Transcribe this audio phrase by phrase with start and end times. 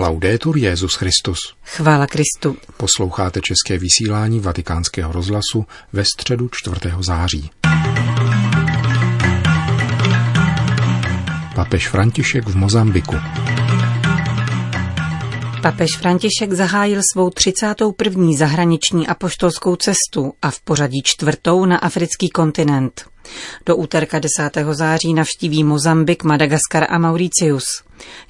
[0.00, 1.38] Laudetur Jezus Christus.
[1.64, 2.56] Chvála Kristu.
[2.76, 6.76] Posloucháte české vysílání Vatikánského rozhlasu ve středu 4.
[7.00, 7.50] září.
[11.54, 13.16] Papež František v Mozambiku.
[15.62, 18.26] Papež František zahájil svou 31.
[18.36, 23.04] zahraniční apoštolskou cestu a v pořadí čtvrtou na africký kontinent.
[23.66, 24.50] Do úterka 10.
[24.72, 27.64] září navštíví Mozambik, Madagaskar a Mauricius.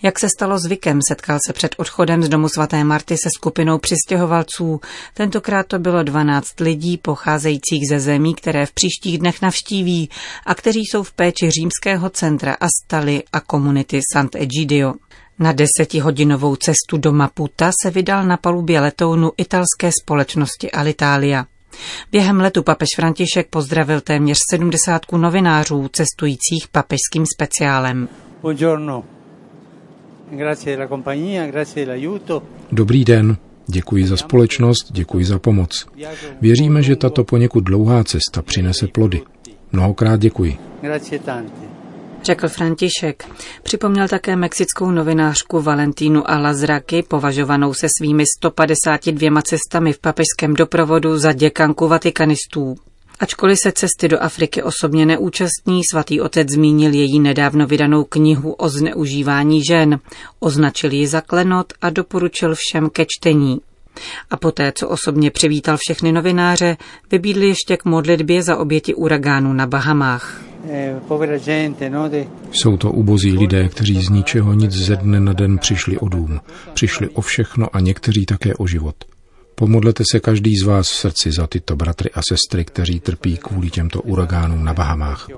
[0.02, 4.80] Jak se stalo zvykem, setkal se před odchodem z domu svaté Marty se skupinou přistěhovalců.
[5.14, 10.10] Tentokrát to bylo 12 lidí pocházejících ze zemí, které v příštích dnech navštíví
[10.46, 14.94] a kteří jsou v péči římského centra Astali a komunity Sant'Egidio.
[15.38, 21.46] Na desetihodinovou cestu do Maputa se vydal na palubě letounu italské společnosti Alitalia.
[22.12, 28.08] Během letu papež František pozdravil téměř 70 novinářů cestujících papežským speciálem.
[32.72, 35.86] Dobrý den, děkuji za společnost, děkuji za pomoc.
[36.40, 39.22] Věříme, že tato poněkud dlouhá cesta přinese plody.
[39.72, 40.58] Mnohokrát děkuji
[42.28, 43.24] řekl František.
[43.62, 51.32] Připomněl také mexickou novinářku Valentínu Alazraky, považovanou se svými 152 cestami v papežském doprovodu za
[51.32, 52.74] děkanku vatikanistů.
[53.20, 58.68] Ačkoliv se cesty do Afriky osobně neúčastní, svatý otec zmínil její nedávno vydanou knihu o
[58.68, 60.00] zneužívání žen,
[60.40, 63.60] označil ji za klenot a doporučil všem ke čtení.
[64.30, 66.76] A poté, co osobně přivítal všechny novináře,
[67.10, 70.40] vybídl ještě k modlitbě za oběti uragánu na Bahamách.
[71.90, 72.10] No,
[72.50, 76.40] Jsou to ubozí lidé, kteří z ničeho nic ze dne na den přišli o dům,
[76.74, 78.94] přišli o všechno a někteří také o život.
[79.54, 83.70] Pomodlete se každý z vás v srdci za tyto bratry a sestry, kteří trpí kvůli
[83.70, 85.28] těmto uragánům na Bahamách.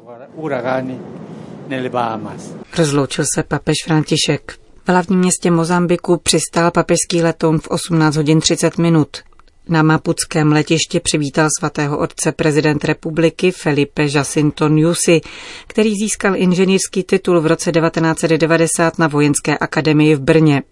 [2.79, 4.59] Rozloučil se papež František.
[4.91, 9.09] Hlavním městě Mozambiku přistál papežský letoun v 18 hodin 30 minut.
[9.69, 15.21] Na Mapuckém letišti přivítal svatého otce prezident republiky Felipe Jacinto Nyusi,
[15.67, 20.63] který získal inženýrský titul v roce 1990 na Vojenské akademii v Brně.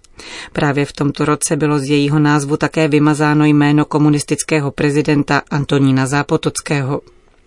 [0.52, 7.00] Právě v tomto roce bylo z jejího názvu také vymazáno jméno komunistického prezidenta Antonína Zápotockého.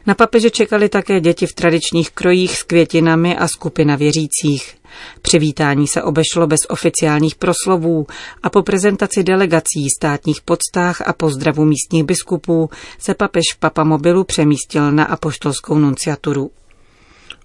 [0.07, 4.75] Na papeže čekali také děti v tradičních krojích s květinami a skupina věřících.
[5.21, 8.07] Přivítání se obešlo bez oficiálních proslovů
[8.43, 12.69] a po prezentaci delegací, státních podstách a pozdravu místních biskupů
[12.99, 16.51] se papež v papamobilu přemístil na apoštolskou nunciaturu.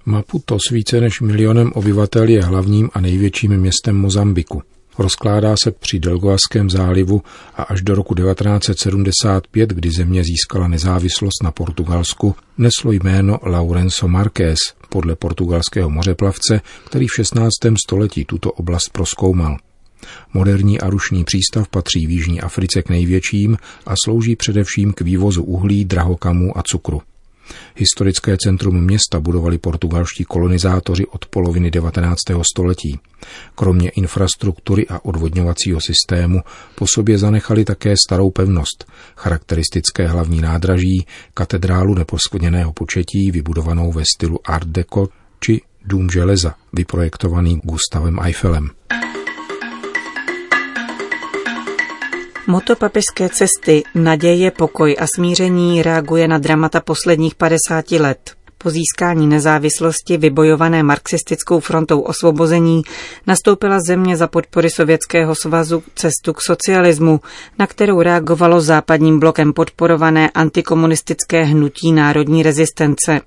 [0.07, 4.63] Maputo s více než milionem obyvatel je hlavním a největším městem Mozambiku.
[4.99, 7.23] Rozkládá se při Delgoaském zálivu
[7.55, 14.59] a až do roku 1975, kdy země získala nezávislost na Portugalsku, neslo jméno Lourenço Marques
[14.89, 17.51] podle portugalského mořeplavce, který v 16.
[17.87, 19.57] století tuto oblast proskoumal.
[20.35, 25.43] Moderní a rušný přístav patří v Jižní Africe k největším a slouží především k vývozu
[25.43, 27.03] uhlí, drahokamů a cukru.
[27.77, 32.19] Historické centrum města budovali portugalští kolonizátoři od poloviny 19.
[32.53, 33.01] století.
[33.55, 36.41] Kromě infrastruktury a odvodňovacího systému
[36.75, 38.85] po sobě zanechali také starou pevnost,
[39.17, 45.09] charakteristické hlavní nádraží, katedrálu neposkvrněného početí vybudovanou ve stylu Art Deco
[45.41, 48.71] či dům železa, vyprojektovaný Gustavem Eiffelem.
[52.49, 58.31] Moto papežské cesty Naděje, pokoj a smíření reaguje na dramata posledních 50 let.
[58.59, 62.83] Po získání nezávislosti vybojované marxistickou frontou osvobození
[63.27, 67.21] nastoupila země za podpory Sovětského svazu cestu k socialismu,
[67.59, 73.21] na kterou reagovalo západním blokem podporované antikomunistické hnutí národní rezistence.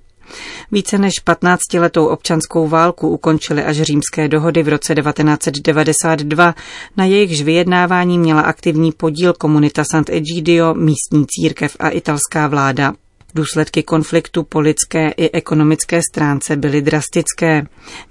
[0.72, 6.56] Více než 15-letou občanskou válku ukončily až římské dohody v roce 1992,
[6.98, 12.94] na jejichž vyjednávání měla aktivní podíl komunita Sant'Egidio, místní církev a italská vláda.
[13.36, 17.64] Důsledky konfliktu po lidské i ekonomické stránce byly drastické.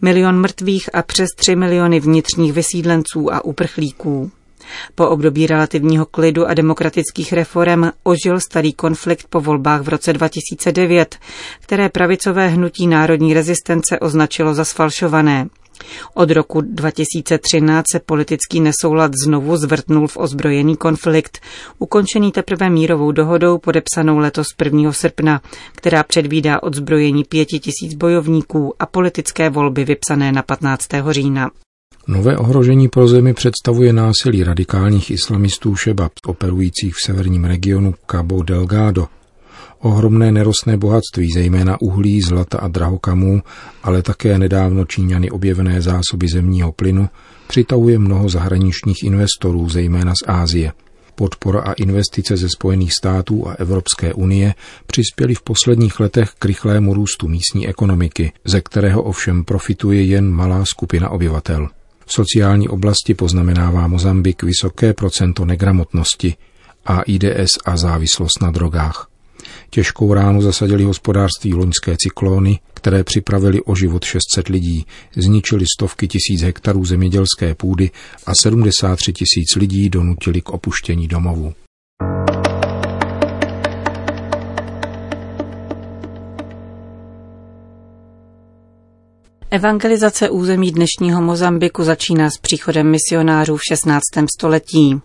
[0.03, 4.31] Milion mrtvých a přes 3 miliony vnitřních vysídlenců a uprchlíků.
[4.95, 11.17] Po období relativního klidu a demokratických reform ožil starý konflikt po volbách v roce 2009,
[11.61, 15.49] které pravicové hnutí národní rezistence označilo za sfalšované.
[16.15, 21.39] Od roku 2013 se politický nesoulad znovu zvrtnul v ozbrojený konflikt,
[21.79, 24.93] ukončený teprve mírovou dohodou podepsanou letos 1.
[24.93, 25.41] srpna,
[25.73, 30.87] která předvídá odzbrojení pěti tisíc bojovníků a politické volby vypsané na 15.
[31.11, 31.51] října.
[32.09, 39.07] Nové ohrožení pro zemi představuje násilí radikálních islamistů Šebab, operujících v severním regionu Cabo Delgado.
[39.79, 43.43] Ohromné nerostné bohatství, zejména uhlí, zlata a drahokamů,
[43.83, 47.09] ale také nedávno Číňany objevené zásoby zemního plynu,
[47.49, 50.73] Přitahuje mnoho zahraničních investorů, zejména z Ázie.
[51.15, 54.55] Podpora a investice ze Spojených států a Evropské unie
[54.87, 60.65] přispěly v posledních letech k rychlému růstu místní ekonomiky, ze kterého ovšem profituje jen malá
[60.65, 61.69] skupina obyvatel.
[62.09, 66.35] V sociální oblasti poznamenává Mozambik vysoké procento negramotnosti,
[66.85, 69.09] AIDS a závislost na drogách.
[69.71, 76.43] Těžkou ránu zasadili hospodářství loňské cyklóny, které připravili o život 600 lidí, zničili stovky tisíc
[76.43, 77.91] hektarů zemědělské půdy
[78.27, 81.55] a 73 tisíc lidí donutili k opuštění domovů.
[89.51, 94.03] Evangelizace území dnešního Mozambiku začíná s příchodem misionářů v 16.
[94.39, 95.01] století.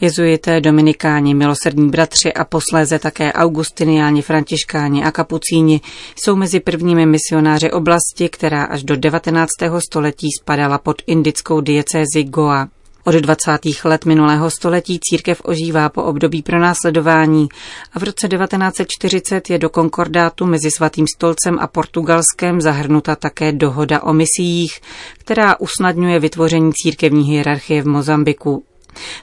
[0.00, 5.80] Jezuité, dominikáni, milosrdní bratři a posléze také augustiniáni, františkáni a kapucíni
[6.16, 9.50] jsou mezi prvními misionáři oblasti, která až do 19.
[9.78, 12.68] století spadala pod indickou diecézi Goa.
[13.06, 13.84] Od 20.
[13.84, 17.48] let minulého století církev ožívá po období pronásledování
[17.92, 24.02] a v roce 1940 je do konkordátu mezi Svatým stolcem a Portugalskem zahrnuta také dohoda
[24.02, 24.80] o misiích,
[25.18, 28.64] která usnadňuje vytvoření církevní hierarchie v Mozambiku.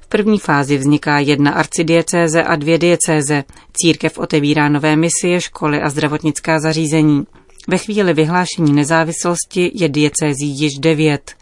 [0.02, 3.44] V první fázi vzniká jedna arcidiecéze a dvě diecéze.
[3.74, 7.26] Církev otevírá nové misie, školy a zdravotnická zařízení.
[7.68, 11.36] Ve chvíli vyhlášení nezávislosti je diecézí již devět.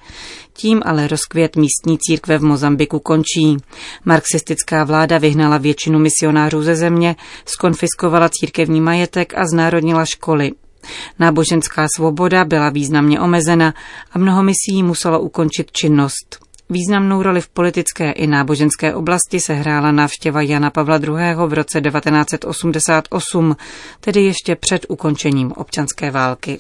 [0.59, 3.57] Tím ale rozkvět místní církve v Mozambiku končí.
[4.05, 7.15] Marxistická vláda vyhnala většinu misionářů ze země,
[7.45, 10.51] skonfiskovala církevní majetek a znárodnila školy.
[11.19, 13.73] Náboženská svoboda byla významně omezena
[14.11, 16.39] a mnoho misí muselo ukončit činnost.
[16.69, 21.35] Významnou roli v politické i náboženské oblasti se hrála návštěva Jana Pavla II.
[21.47, 23.55] v roce 1988,
[23.99, 26.59] tedy ještě před ukončením občanské války.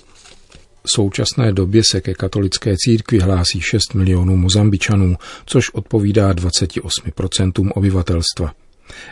[0.89, 5.15] V současné době se ke katolické církvi hlásí 6 milionů mozambičanů,
[5.45, 8.53] což odpovídá 28% obyvatelstva.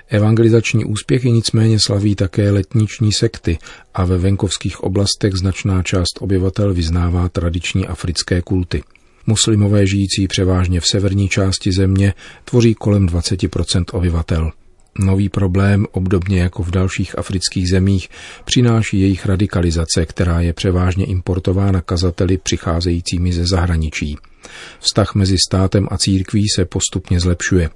[0.09, 3.57] Evangelizační úspěchy nicméně slaví také letniční sekty
[3.94, 8.83] a ve venkovských oblastech značná část obyvatel vyznává tradiční africké kulty.
[9.27, 12.13] Muslimové žijící převážně v severní části země
[12.45, 14.51] tvoří kolem 20% obyvatel.
[14.99, 18.09] Nový problém, obdobně jako v dalších afrických zemích,
[18.45, 24.17] přináší jejich radikalizace, která je převážně importována kazateli přicházejícími ze zahraničí.
[24.79, 27.69] Vztah mezi státem a církví se postupně zlepšuje.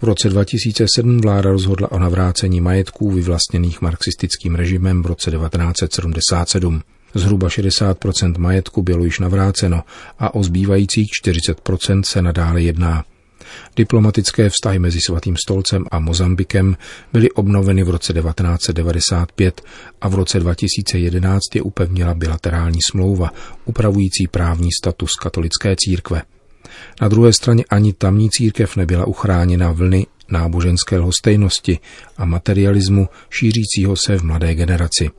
[0.00, 6.82] V roce 2007 vláda rozhodla o navrácení majetků vyvlastněných marxistickým režimem v roce 1977.
[7.14, 9.82] Zhruba 60% majetku bylo již navráceno
[10.18, 13.04] a o zbývajících 40% se nadále jedná.
[13.76, 16.76] Diplomatické vztahy mezi Svatým stolcem a Mozambikem
[17.12, 19.62] byly obnoveny v roce 1995
[20.00, 23.30] a v roce 2011 je upevnila bilaterální smlouva
[23.64, 26.22] upravující právní status katolické církve.
[27.00, 31.78] Na druhé straně ani tamní církev nebyla uchráněna vlny náboženské lhostejnosti
[32.16, 35.10] a materialismu šířícího se v mladé generaci.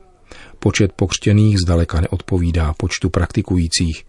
[0.58, 4.04] Počet pokřtěných zdaleka neodpovídá počtu praktikujících.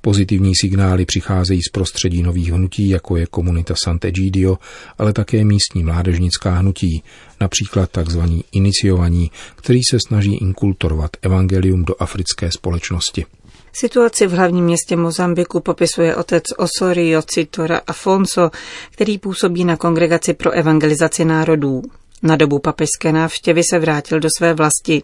[0.00, 4.58] Pozitivní signály přicházejí z prostředí nových hnutí, jako je komunita Sant'Egidio,
[4.98, 7.02] ale také místní mládežnická hnutí,
[7.40, 8.20] například tzv.
[8.52, 13.26] iniciovaní, který se snaží inkulturovat evangelium do africké společnosti.
[13.72, 18.50] Situaci v hlavním městě Mozambiku popisuje otec Osorio Citora Afonso,
[18.90, 21.82] který působí na kongregaci pro evangelizaci národů.
[22.22, 25.02] Na dobu papežské návštěvy se vrátil do své vlasti.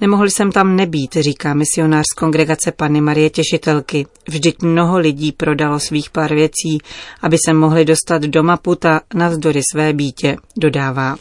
[0.00, 4.06] Nemohl jsem tam nebýt, říká misionář z kongregace Panny Marie Těšitelky.
[4.28, 6.78] Vždyť mnoho lidí prodalo svých pár věcí,
[7.22, 11.16] aby se mohli dostat do Maputa navzdory své bítě, dodává.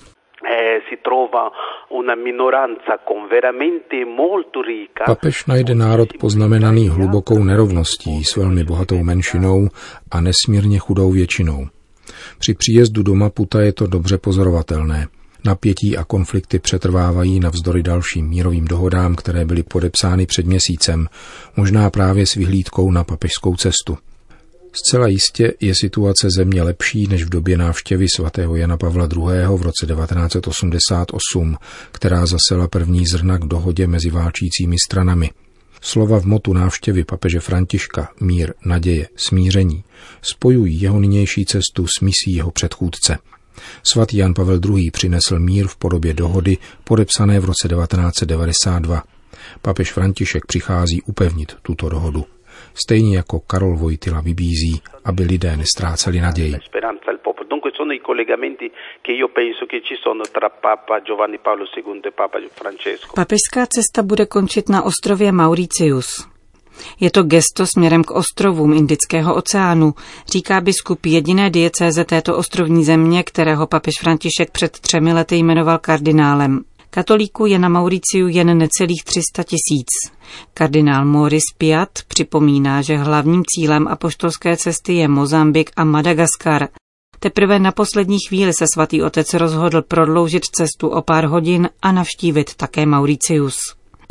[0.51, 0.79] Eh,
[5.05, 9.67] Papež najde národ poznamenaný hlubokou nerovností s velmi bohatou menšinou
[10.11, 11.67] a nesmírně chudou většinou.
[12.39, 15.07] Při příjezdu do Maputa je to dobře pozorovatelné.
[15.45, 21.07] Napětí a konflikty přetrvávají navzdory dalším mírovým dohodám, které byly podepsány před měsícem,
[21.55, 23.97] možná právě s vyhlídkou na papežskou cestu.
[24.73, 29.57] Zcela jistě je situace země lepší než v době návštěvy svatého Jana Pavla II.
[29.57, 31.57] v roce 1988,
[31.91, 35.29] která zasela první zrna k dohodě mezi válčícími stranami.
[35.81, 39.83] Slova v motu návštěvy papeže Františka, mír, naděje, smíření,
[40.21, 43.17] spojují jeho nynější cestu s misí jeho předchůdce–
[43.83, 44.91] Svatý Jan Pavel II.
[44.91, 49.03] přinesl mír v podobě dohody podepsané v roce 1992.
[49.61, 52.25] Papež František přichází upevnit tuto dohodu.
[52.73, 56.55] Stejně jako Karol Vojtila vybízí, aby lidé nestráceli naději.
[63.15, 66.32] Papežská cesta bude končit na ostrově Mauricius.
[66.99, 69.93] Je to gesto směrem k ostrovům Indického oceánu,
[70.31, 76.59] říká biskup jediné diecéze této ostrovní země, kterého papež František před třemi lety jmenoval kardinálem.
[76.89, 79.87] Katolíků je na Mauriciu jen necelých 300 tisíc.
[80.53, 86.67] Kardinál Maurice Piat připomíná, že hlavním cílem apoštolské cesty je Mozambik a Madagaskar.
[87.19, 92.55] Teprve na poslední chvíli se svatý otec rozhodl prodloužit cestu o pár hodin a navštívit
[92.55, 93.57] také Mauricius.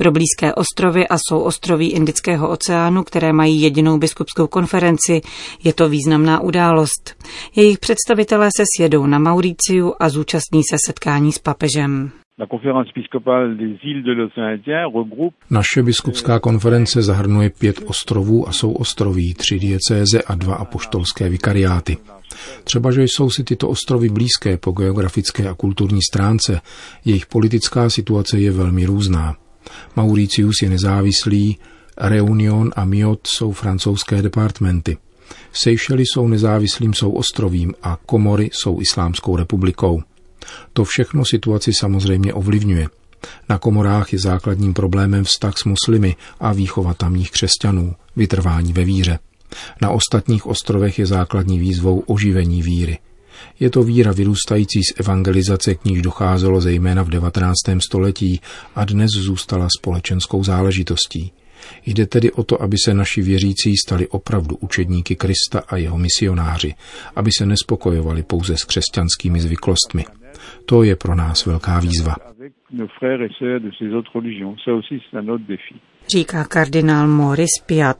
[0.03, 5.21] Pro blízké ostrovy a souostroví Indického oceánu, které mají jedinou biskupskou konferenci,
[5.65, 7.25] je to významná událost.
[7.57, 12.11] Jejich představitelé se sjedou na Mauriciu a zúčastní se setkání s papežem.
[15.51, 21.97] Naše biskupská konference zahrnuje pět ostrovů a jsou ostroví, tři diecéze a dva apoštolské vikariáty.
[22.65, 26.61] Třeba, že jsou si tyto ostrovy blízké po geografické a kulturní stránce,
[27.05, 29.37] jejich politická situace je velmi různá.
[29.97, 31.59] Mauricius je nezávislý,
[31.99, 34.99] Reunion a Miot jsou francouzské departmenty.
[35.53, 40.03] Seychely jsou nezávislým souostrovím a Komory jsou islámskou republikou.
[40.73, 42.89] To všechno situaci samozřejmě ovlivňuje.
[43.49, 49.19] Na komorách je základním problémem vztah s muslimy a výchova tamních křesťanů, vytrvání ve víře.
[49.83, 52.99] Na ostatních ostrovech je základní výzvou oživení víry.
[53.61, 57.57] Je to víra vyrůstající z evangelizace, k níž docházelo zejména v 19.
[57.79, 58.41] století
[58.75, 61.33] a dnes zůstala společenskou záležitostí.
[61.87, 66.75] Jde tedy o to, aby se naši věřící stali opravdu učedníky Krista a jeho misionáři,
[67.17, 70.05] aby se nespokojovali pouze s křesťanskými zvyklostmi.
[70.67, 72.17] To je pro nás velká výzva.
[76.13, 77.99] Říká kardinál Moris Piat.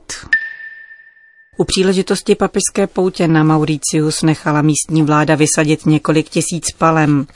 [1.57, 7.27] U příležitosti papežské poutě na Mauricius nechala místní vláda vysadit několik tisíc palem.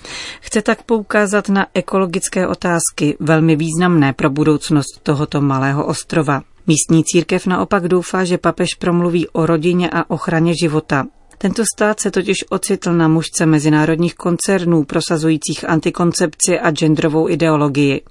[0.41, 6.41] Chce tak poukázat na ekologické otázky, velmi významné pro budoucnost tohoto malého ostrova.
[6.67, 11.05] Místní církev naopak doufá, že papež promluví o rodině a ochraně života.
[11.37, 18.01] Tento stát se totiž ocitl na mužce mezinárodních koncernů prosazujících antikoncepci a genderovou ideologii.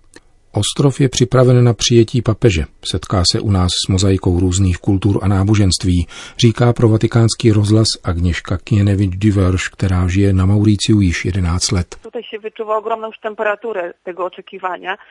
[0.57, 2.65] Ostrov je připraven na přijetí papeže.
[2.91, 6.07] Setká se u nás s mozaikou různých kultur a náboženství,
[6.39, 11.97] říká pro vatikánský rozhlas Agněška Kienevič Diverš, která žije na Mauriciu již 11 let.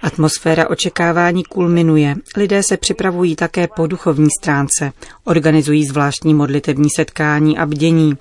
[0.02, 2.16] Atmosféra očekávání kulminuje.
[2.38, 4.92] Lidé se připravují také po duchovní stránce.
[5.24, 8.18] Organizují zvláštní modlitební setkání a bdění.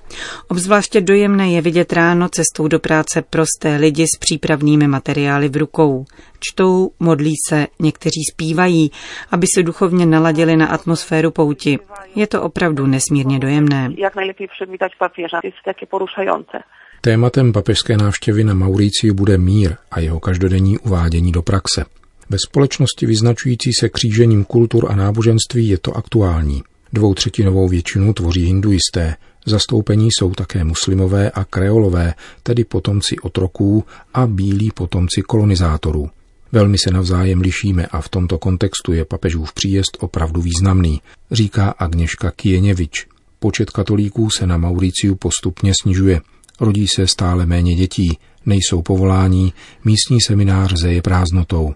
[0.47, 6.05] Obzvláště dojemné je vidět ráno cestou do práce prosté lidi s přípravnými materiály v rukou.
[6.39, 8.91] Čtou, modlí se, někteří zpívají,
[9.31, 11.79] aby se duchovně naladili na atmosféru pouti.
[12.15, 13.89] Je to opravdu nesmírně dojemné.
[13.97, 16.57] Jak nejlepší přivítat papieža, je také porušající.
[17.01, 21.85] Tématem papežské návštěvy na Mauriciu bude mír a jeho každodenní uvádění do praxe.
[22.29, 26.63] Ve společnosti vyznačující se křížením kultur a náboženství je to aktuální.
[26.93, 34.71] Dvoutřetinovou většinu tvoří hinduisté, zastoupení jsou také muslimové a kreolové, tedy potomci otroků a bílí
[34.71, 36.09] potomci kolonizátorů.
[36.55, 42.31] Velmi se navzájem lišíme a v tomto kontextu je papežův příjezd opravdu významný, říká Agněška
[42.31, 43.07] Kieněvič.
[43.39, 46.21] Počet katolíků se na Mauriciu postupně snižuje.
[46.59, 49.53] Rodí se stále méně dětí, nejsou povolání,
[49.85, 51.73] místní seminář zeje prázdnotou.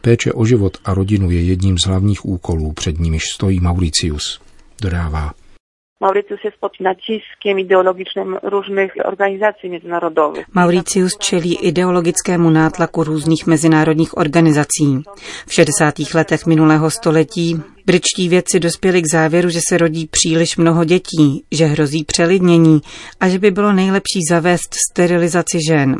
[0.00, 4.40] Péče o život a rodinu je jedním z hlavních úkolů, před nimiž stojí Mauricius.
[4.82, 5.32] Dodává.
[6.02, 10.54] Mauricius jest pod naciskiem ideologicznym różnych organizacji międzynarodowych.
[10.54, 15.02] Mauricius čelí ideologickému nátlaku různých mezinárodních organizací.
[15.46, 15.94] V 60.
[16.14, 21.64] letech minulého století britští vědci dospěli k závěru, že se rodí příliš mnoho dětí, že
[21.66, 22.80] hrozí přelidnění
[23.20, 25.96] a že by bylo nejlepší zavést sterilizaci žen.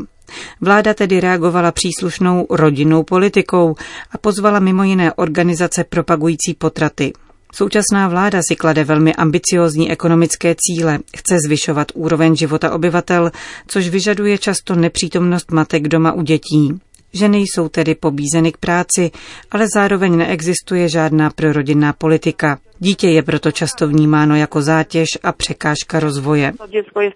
[0.61, 3.75] Vláda tedy reagovala příslušnou rodinnou politikou
[4.13, 7.13] a pozvala mimo jiné organizace propagující potraty.
[7.55, 13.31] Současná vláda si klade velmi ambiciozní ekonomické cíle, chce zvyšovat úroveň života obyvatel,
[13.67, 16.81] což vyžaduje často nepřítomnost matek doma u dětí.
[17.13, 19.11] Ženy jsou tedy pobízeny k práci,
[19.51, 22.59] ale zároveň neexistuje žádná prorodinná politika.
[22.79, 26.53] Dítě je proto často vnímáno jako zátěž a překážka rozvoje.
[26.71, 27.13] Děcko je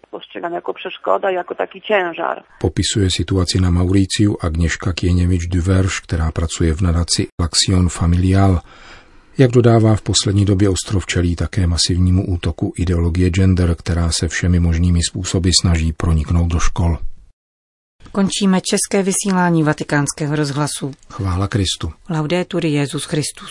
[0.55, 1.55] jako přeškoda, jako
[1.87, 2.43] ciężar.
[2.61, 8.61] Popisuje situaci na Mauriciu Agněška Kieněvič Duverš, která pracuje v nadaci L'Action Familial.
[9.39, 14.61] Jak dodává v poslední době ostrov čelí také masivnímu útoku ideologie gender, která se všemi
[14.61, 16.99] možnými způsoby snaží proniknout do škol.
[18.13, 20.93] Končíme české vysílání vatikánského rozhlasu.
[21.11, 21.93] Chvála Kristu.
[22.11, 23.51] Laudetur Jezus Christus.